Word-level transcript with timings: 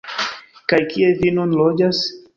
Kaj 0.73 0.79
kie 0.93 1.13
vi 1.21 1.35
nun 1.37 1.57
loĝas? 1.63 2.01